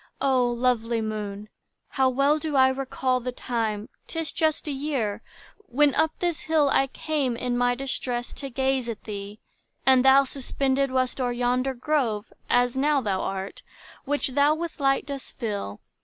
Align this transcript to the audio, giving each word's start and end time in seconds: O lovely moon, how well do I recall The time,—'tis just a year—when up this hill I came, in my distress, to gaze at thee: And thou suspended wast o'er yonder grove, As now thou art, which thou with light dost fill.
O 0.19 0.49
lovely 0.49 0.99
moon, 0.99 1.47
how 1.89 2.09
well 2.09 2.39
do 2.39 2.55
I 2.55 2.69
recall 2.69 3.19
The 3.19 3.31
time,—'tis 3.31 4.31
just 4.31 4.67
a 4.67 4.71
year—when 4.71 5.93
up 5.93 6.09
this 6.17 6.39
hill 6.39 6.69
I 6.71 6.87
came, 6.87 7.35
in 7.37 7.55
my 7.55 7.75
distress, 7.75 8.33
to 8.33 8.49
gaze 8.49 8.89
at 8.89 9.03
thee: 9.03 9.41
And 9.85 10.03
thou 10.03 10.23
suspended 10.23 10.89
wast 10.89 11.21
o'er 11.21 11.31
yonder 11.31 11.75
grove, 11.75 12.33
As 12.49 12.75
now 12.75 12.99
thou 12.99 13.21
art, 13.21 13.61
which 14.03 14.29
thou 14.29 14.55
with 14.55 14.79
light 14.79 15.05
dost 15.05 15.37
fill. 15.37 15.81